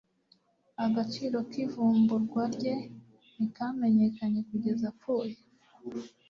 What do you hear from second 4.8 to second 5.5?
apfuye